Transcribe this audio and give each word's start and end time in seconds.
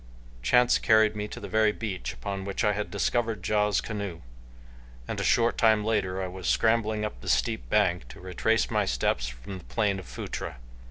Chance 0.41 0.79
carried 0.79 1.15
me 1.15 1.27
to 1.27 1.39
the 1.39 1.47
very 1.47 1.71
beach 1.71 2.11
upon 2.11 2.43
which 2.43 2.63
I 2.63 2.73
had 2.73 2.89
discovered 2.89 3.47
Ja's 3.47 3.81
canoe, 3.81 4.21
and 5.07 5.19
a 5.19 5.23
short 5.23 5.59
time 5.59 5.85
later 5.85 6.23
I 6.23 6.27
was 6.27 6.47
scrambling 6.47 7.05
up 7.05 7.21
the 7.21 7.29
steep 7.29 7.69
bank 7.69 8.07
to 8.07 8.19
retrace 8.19 8.71
my 8.71 8.85
steps 8.85 9.27
from 9.27 9.59
the 9.59 9.63
plain 9.65 9.99
of 9.99 10.07
Phutra. 10.07 10.57